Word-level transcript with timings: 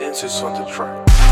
Dances 0.00 0.42
on 0.42 0.60
the 0.60 0.68
track. 0.68 1.23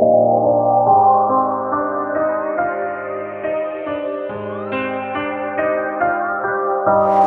Thank 0.00 0.08
you. 7.14 7.19